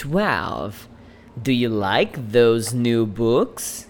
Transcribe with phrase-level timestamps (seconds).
[0.00, 0.88] 12.
[1.42, 3.86] Do you like those new books?